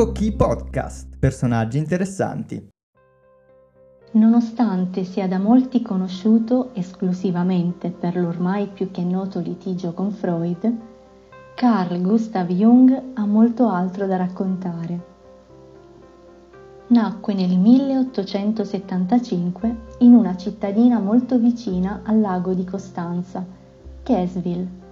[0.00, 1.18] Dico chi podcast.
[1.18, 2.70] Personaggi interessanti.
[4.12, 10.74] Nonostante sia da molti conosciuto esclusivamente per l'ormai più che noto litigio con Freud,
[11.54, 15.00] Carl Gustav Jung ha molto altro da raccontare.
[16.86, 23.44] Nacque nel 1875 in una cittadina molto vicina al lago di Costanza,
[24.02, 24.89] Kesville.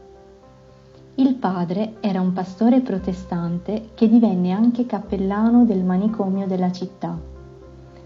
[1.18, 7.18] Il padre era un pastore protestante che divenne anche cappellano del manicomio della città.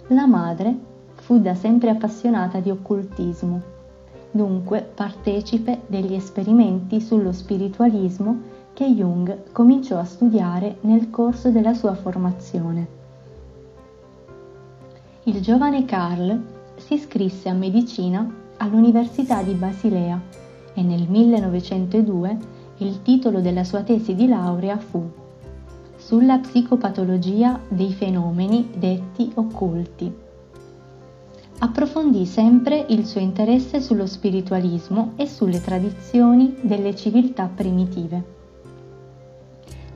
[0.07, 0.75] La madre
[1.17, 3.61] fu da sempre appassionata di occultismo,
[4.31, 8.41] dunque partecipe degli esperimenti sullo spiritualismo
[8.73, 12.87] che Jung cominciò a studiare nel corso della sua formazione.
[15.25, 16.43] Il giovane Carl
[16.77, 20.19] si iscrisse a medicina all'Università di Basilea
[20.73, 25.09] e nel 1902 il titolo della sua tesi di laurea fu
[25.97, 30.13] Sulla psicopatologia dei fenomeni detti occulti.
[31.59, 38.41] Approfondì sempre il suo interesse sullo spiritualismo e sulle tradizioni delle civiltà primitive.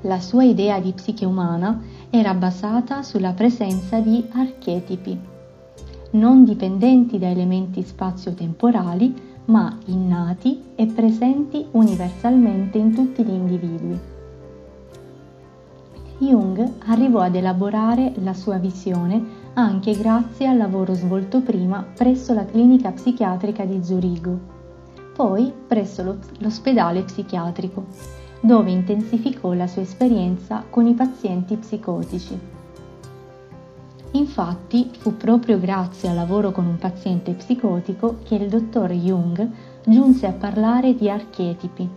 [0.03, 5.19] La sua idea di psiche umana era basata sulla presenza di archetipi,
[6.11, 13.99] non dipendenti da elementi spazio-temporali, ma innati e presenti universalmente in tutti gli individui.
[16.19, 22.45] Jung arrivò ad elaborare la sua visione anche grazie al lavoro svolto prima presso la
[22.45, 24.39] clinica psichiatrica di Zurigo,
[25.15, 27.87] poi presso l'ospedale psichiatrico,
[28.41, 32.56] dove intensificò la sua esperienza con i pazienti psicotici.
[34.27, 39.49] Infatti fu proprio grazie al lavoro con un paziente psicotico che il dottor Jung
[39.85, 41.89] giunse a parlare di archetipi.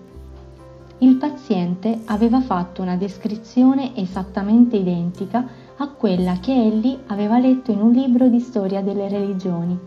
[0.99, 5.43] Il paziente aveva fatto una descrizione esattamente identica
[5.77, 9.77] a quella che egli aveva letto in un libro di storia delle religioni,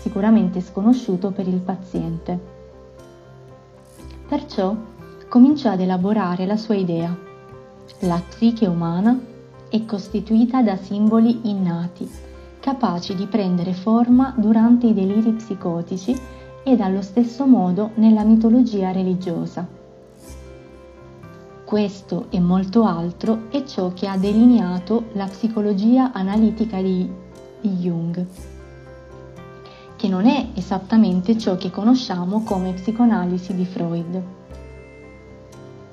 [0.00, 2.40] sicuramente sconosciuto per il paziente.
[4.26, 4.74] Perciò
[5.28, 7.14] cominciò ad elaborare la sua idea.
[8.00, 9.29] La psiche umana
[9.70, 12.10] è costituita da simboli innati,
[12.58, 16.14] capaci di prendere forma durante i deliri psicotici
[16.64, 19.66] ed allo stesso modo nella mitologia religiosa.
[21.64, 27.08] Questo e molto altro è ciò che ha delineato la psicologia analitica di,
[27.60, 28.26] Jung,
[29.94, 34.39] che non è esattamente ciò che conosciamo come psicoanalisi di Freud.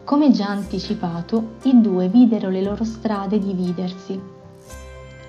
[0.08, 4.18] Come già anticipato, i due videro le loro strade dividersi.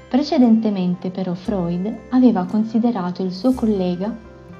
[0.09, 4.17] Precedentemente però Freud aveva considerato il suo collega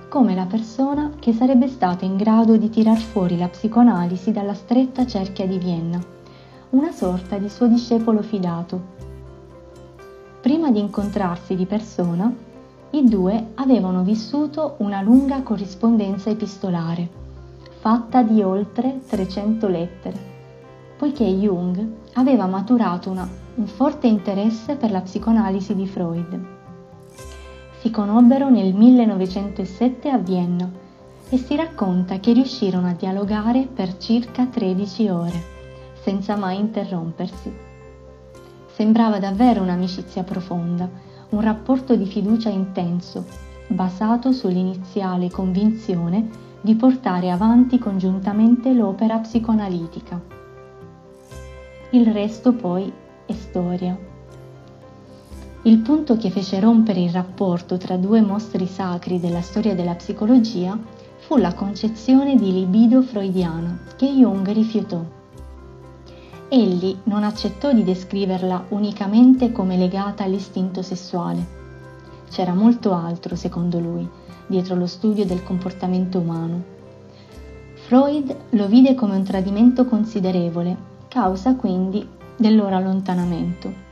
[0.09, 5.07] come la persona che sarebbe stata in grado di tirar fuori la psicoanalisi dalla stretta
[5.07, 6.03] cerchia di Vienna,
[6.71, 8.81] una sorta di suo discepolo fidato.
[10.41, 12.35] Prima di incontrarsi di persona,
[12.91, 17.28] i due avevano vissuto una lunga corrispondenza epistolare
[17.81, 20.17] fatta di oltre 300 lettere,
[20.97, 26.41] poiché Jung aveva maturato una, un forte interesse per la psicoanalisi di Freud.
[27.79, 30.69] Si conobbero nel 1907 a Vienna
[31.29, 35.43] e si racconta che riuscirono a dialogare per circa 13 ore,
[36.03, 37.55] senza mai interrompersi.
[38.73, 40.89] Sembrava davvero un'amicizia profonda,
[41.29, 43.25] un rapporto di fiducia intenso,
[43.69, 50.21] basato sull'iniziale convinzione di portare avanti congiuntamente l'opera psicoanalitica.
[51.91, 52.93] Il resto poi
[53.25, 53.99] è storia.
[55.63, 60.79] Il punto che fece rompere il rapporto tra due mostri sacri della storia della psicologia
[61.19, 65.03] fu la concezione di libido freudiana che Jung rifiutò.
[66.49, 71.58] Egli non accettò di descriverla unicamente come legata all'istinto sessuale.
[72.31, 74.09] C'era molto altro, secondo lui,
[74.47, 76.77] dietro lo studio del comportamento umano.
[77.75, 80.77] Freud lo vide come un tradimento considerevole,
[81.09, 83.87] causa quindi del loro allontanamento.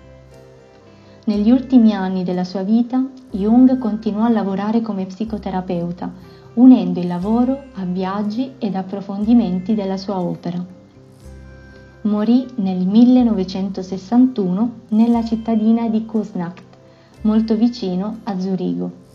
[1.25, 6.13] Negli ultimi anni della sua vita, Jung continuò a lavorare come psicoterapeuta,
[6.55, 10.65] unendo il lavoro a viaggi ed approfondimenti della sua opera.
[12.03, 16.66] Morì nel 1961 nella cittadina di Kusnacht,
[17.27, 19.06] molto vicino a Zurigo.